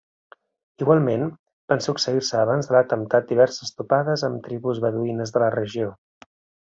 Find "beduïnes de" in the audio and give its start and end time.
4.87-5.45